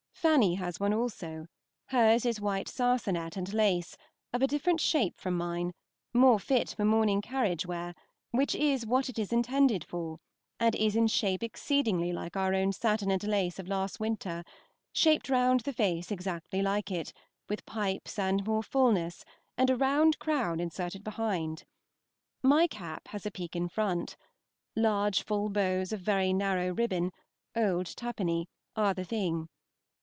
Fanny 0.13 0.53
has 0.53 0.79
one 0.79 0.93
also; 0.93 1.47
hers 1.87 2.27
is 2.27 2.39
white 2.39 2.67
sarsenet 2.67 3.35
and 3.35 3.51
lace, 3.55 3.97
of 4.31 4.43
a 4.43 4.47
different 4.47 4.79
shape 4.79 5.19
from 5.19 5.35
mine, 5.35 5.73
more 6.13 6.39
fit 6.39 6.75
for 6.77 6.85
morning 6.85 7.21
carriage 7.23 7.65
wear, 7.65 7.95
which 8.29 8.53
is 8.53 8.85
what 8.85 9.09
it 9.09 9.17
is 9.17 9.33
intended 9.33 9.83
for, 9.83 10.19
and 10.59 10.75
is 10.75 10.95
in 10.95 11.07
shape 11.07 11.41
exceedingly 11.41 12.13
like 12.13 12.37
our 12.37 12.53
own 12.53 12.71
satin 12.71 13.09
and 13.09 13.23
lace 13.23 13.57
of 13.57 13.67
last 13.67 13.99
winter; 13.99 14.43
shaped 14.93 15.27
round 15.27 15.61
the 15.61 15.73
face 15.73 16.11
exactly 16.11 16.61
like 16.61 16.91
it, 16.91 17.11
with 17.49 17.65
pipes 17.65 18.19
and 18.19 18.45
more 18.45 18.61
fulness, 18.61 19.25
and 19.57 19.71
a 19.71 19.75
round 19.75 20.19
crown 20.19 20.59
inserted 20.59 21.03
behind. 21.03 21.63
My 22.43 22.67
cap 22.67 23.07
has 23.07 23.25
a 23.25 23.31
peak 23.31 23.55
in 23.55 23.69
front. 23.69 24.17
Large 24.75 25.23
full 25.25 25.49
bows 25.49 25.91
of 25.91 25.99
very 26.01 26.31
narrow 26.31 26.71
ribbon 26.75 27.11
(old 27.55 27.87
twopenny) 27.87 28.45
are 28.75 28.93
the 28.93 29.03
thing. 29.03 29.49